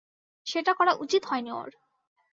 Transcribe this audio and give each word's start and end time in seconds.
সেটা 0.47 0.71
করা 0.73 0.93
উচিৎ 0.95 1.23
হয়নি 1.25 1.51
ওর। 1.51 1.69